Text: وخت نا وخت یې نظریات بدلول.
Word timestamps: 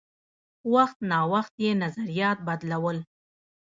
وخت 0.73 0.97
نا 1.09 1.19
وخت 1.33 1.53
یې 1.65 1.71
نظریات 1.83 2.37
بدلول. 2.47 2.97